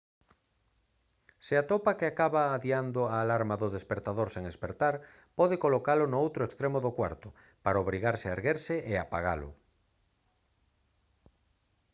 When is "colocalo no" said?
5.63-6.17